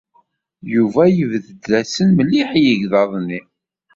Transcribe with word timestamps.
Yuba 0.73 1.03
yebded-asen 1.17 2.09
mliḥ 2.17 2.49
i 2.55 2.61
yegḍaḍ-nni. 2.67 3.41